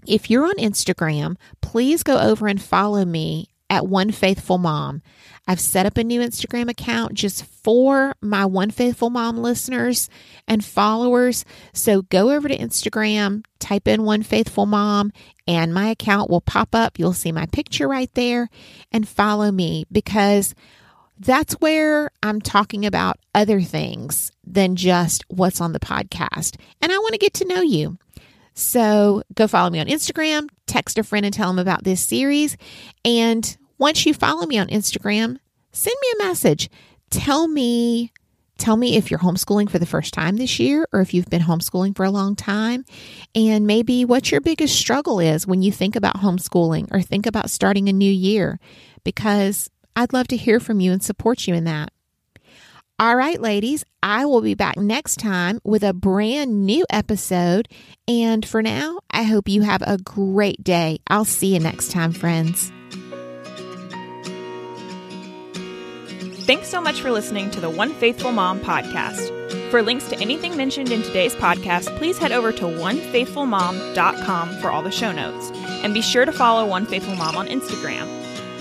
if 0.07 0.29
you're 0.29 0.45
on 0.45 0.57
Instagram, 0.57 1.36
please 1.62 2.01
go 2.01 2.17
over 2.17 2.47
and 2.47 2.62
follow 2.62 3.05
me 3.05 3.49
at 3.69 3.88
One 3.88 4.12
Faithful 4.12 4.58
Mom. 4.58 5.01
I've 5.47 5.60
set 5.60 5.86
up 5.86 5.97
a 5.97 6.03
new 6.03 6.19
Instagram 6.19 6.69
account 6.69 7.13
just 7.13 7.45
for 7.45 8.13
my 8.21 8.45
One 8.45 8.69
Faithful 8.69 9.10
Mom 9.10 9.38
listeners 9.38 10.10
and 10.47 10.63
followers. 10.63 11.45
So 11.73 12.01
go 12.03 12.32
over 12.32 12.47
to 12.47 12.58
Instagram, 12.58 13.45
type 13.60 13.88
in 13.88 14.03
One 14.03 14.23
Faithful 14.23 14.65
Mom, 14.65 15.12
and 15.47 15.73
my 15.73 15.88
account 15.88 16.30
will 16.30 16.41
pop 16.41 16.75
up. 16.75 16.99
You'll 16.99 17.13
see 17.13 17.32
my 17.32 17.45
picture 17.47 17.88
right 17.88 18.13
there 18.13 18.49
and 18.91 19.08
follow 19.08 19.51
me 19.51 19.86
because 19.91 20.53
that's 21.19 21.53
where 21.56 22.12
I'm 22.21 22.41
talking 22.41 22.86
about 22.86 23.19
other 23.34 23.62
things 23.62 24.32
than 24.45 24.75
just 24.75 25.23
what's 25.30 25.62
on 25.62 25.71
the 25.71 25.80
podcast. 25.80 26.58
And 26.82 26.91
I 26.91 26.97
want 26.97 27.13
to 27.13 27.19
get 27.19 27.34
to 27.36 27.47
know 27.47 27.62
you. 27.62 27.97
So 28.57 29.21
go 29.35 29.47
follow 29.47 29.69
me 29.69 29.79
on 29.79 29.85
Instagram, 29.85 30.49
text 30.65 30.97
a 30.97 31.03
friend 31.03 31.23
and 31.23 31.33
tell 31.33 31.47
them 31.47 31.59
about 31.59 31.83
this 31.83 32.01
series. 32.01 32.57
And 33.05 33.55
once 33.77 34.03
you 34.03 34.15
follow 34.15 34.47
me 34.47 34.57
on 34.57 34.67
Instagram, 34.69 35.37
send 35.71 35.95
me 36.01 36.07
a 36.15 36.23
message. 36.23 36.67
Tell 37.11 37.47
me 37.47 38.11
Tell 38.57 38.75
me 38.75 38.97
if 38.97 39.11
you're 39.11 39.19
homeschooling 39.19 39.69
for 39.69 39.77
the 39.77 39.85
first 39.85 40.15
time 40.15 40.37
this 40.37 40.59
year 40.59 40.87
or 40.91 41.01
if 41.01 41.13
you've 41.13 41.29
been 41.29 41.43
homeschooling 41.43 41.95
for 41.95 42.05
a 42.05 42.09
long 42.09 42.35
time, 42.35 42.85
and 43.35 43.67
maybe 43.67 44.03
what 44.03 44.31
your 44.31 44.41
biggest 44.41 44.75
struggle 44.75 45.19
is 45.19 45.45
when 45.45 45.61
you 45.61 45.71
think 45.71 45.95
about 45.95 46.15
homeschooling 46.15 46.87
or 46.91 46.99
think 46.99 47.27
about 47.27 47.51
starting 47.51 47.87
a 47.87 47.93
new 47.93 48.11
year, 48.11 48.59
because 49.03 49.69
I'd 49.95 50.11
love 50.11 50.27
to 50.29 50.37
hear 50.37 50.59
from 50.59 50.79
you 50.79 50.91
and 50.91 51.03
support 51.03 51.45
you 51.45 51.53
in 51.53 51.65
that. 51.65 51.93
All 52.99 53.15
right, 53.15 53.39
ladies, 53.39 53.86
I 54.01 54.25
will 54.25 54.41
be 54.41 54.55
back 54.55 54.75
next 54.75 55.19
time 55.19 55.60
with 55.63 55.83
a 55.83 55.93
brand 55.93 56.65
new 56.65 56.83
episode. 56.89 57.67
And 58.07 58.43
for 58.43 58.63
now, 58.63 59.01
I 59.12 59.21
hope 59.21 59.47
you 59.47 59.62
have 59.62 59.83
a 59.83 59.99
great 59.99 60.63
day. 60.63 60.97
I'll 61.05 61.23
see 61.23 61.53
you 61.53 61.60
next 61.60 61.91
time, 61.91 62.12
friends. 62.12 62.71
Thanks 66.47 66.69
so 66.69 66.81
much 66.81 66.99
for 66.99 67.12
listening 67.12 67.51
to 67.51 67.60
the 67.60 67.69
One 67.69 67.93
Faithful 67.93 68.31
Mom 68.31 68.60
podcast. 68.62 69.29
For 69.69 69.83
links 69.83 70.07
to 70.10 70.17
anything 70.19 70.57
mentioned 70.57 70.91
in 70.91 71.03
today's 71.03 71.36
podcast, 71.36 71.95
please 71.97 72.17
head 72.17 72.31
over 72.31 72.51
to 72.51 72.63
onefaithfulmom.com 72.63 74.57
for 74.60 74.71
all 74.71 74.81
the 74.81 74.89
show 74.89 75.12
notes. 75.12 75.51
And 75.83 75.93
be 75.93 76.01
sure 76.01 76.25
to 76.25 76.31
follow 76.31 76.65
One 76.65 76.88
Faithful 76.88 77.15
Mom 77.15 77.36
on 77.36 77.47
Instagram. 77.47 78.07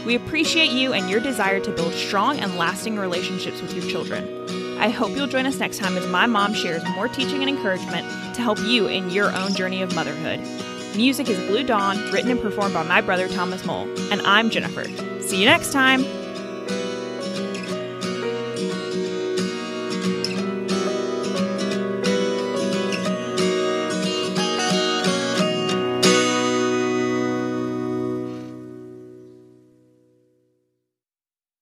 We 0.06 0.14
appreciate 0.14 0.70
you 0.70 0.92
and 0.92 1.10
your 1.10 1.18
desire 1.18 1.58
to 1.58 1.70
build 1.72 1.92
strong 1.92 2.38
and 2.38 2.56
lasting 2.56 2.96
relationships 2.96 3.60
with 3.60 3.74
your 3.74 3.84
children. 3.90 4.78
I 4.78 4.88
hope 4.88 5.16
you'll 5.16 5.26
join 5.26 5.46
us 5.46 5.58
next 5.58 5.78
time 5.78 5.96
as 5.96 6.06
my 6.06 6.26
mom 6.26 6.54
shares 6.54 6.84
more 6.90 7.08
teaching 7.08 7.40
and 7.40 7.50
encouragement 7.50 8.06
to 8.36 8.40
help 8.40 8.60
you 8.60 8.86
in 8.86 9.10
your 9.10 9.34
own 9.34 9.52
journey 9.54 9.82
of 9.82 9.94
motherhood. 9.96 10.38
Music 10.96 11.28
is 11.28 11.38
Blue 11.48 11.64
Dawn, 11.64 11.98
written 12.12 12.30
and 12.30 12.40
performed 12.40 12.72
by 12.72 12.84
my 12.84 13.00
brother 13.00 13.28
Thomas 13.28 13.64
Mole, 13.64 13.88
and 14.12 14.22
I'm 14.22 14.48
Jennifer. 14.48 14.84
See 15.20 15.40
you 15.40 15.44
next 15.44 15.72
time! 15.72 16.04